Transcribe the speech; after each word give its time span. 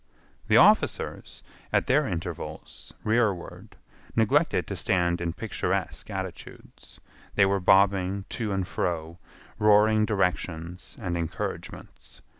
The 0.47 0.57
officers, 0.57 1.43
at 1.71 1.85
their 1.85 2.07
intervals, 2.07 2.91
rearward, 3.03 3.75
neglected 4.15 4.65
to 4.65 4.75
stand 4.75 5.21
in 5.21 5.31
picturesque 5.31 6.09
attitudes. 6.09 6.99
They 7.35 7.45
were 7.45 7.59
bobbing 7.59 8.25
to 8.29 8.51
and 8.51 8.67
fro 8.67 9.19
roaring 9.59 10.07
directions 10.07 10.97
and 10.99 11.15
encouragements. 11.15 12.23